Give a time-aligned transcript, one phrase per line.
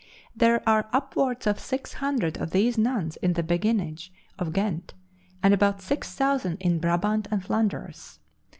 [0.35, 4.95] There are upwards of six hundred of these nuns in the Beguinage of Ghent,
[5.43, 8.17] and about six thousand in Brabant and Flanders.